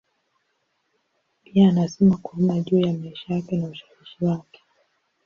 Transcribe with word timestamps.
Pia 1.43 1.69
anasema 1.69 2.17
kwa 2.17 2.33
umma 2.39 2.59
juu 2.59 2.79
ya 2.79 2.93
maisha 2.93 3.33
yake 3.33 3.57
na 3.57 3.67
ushawishi 3.67 4.25
wake. 4.25 4.59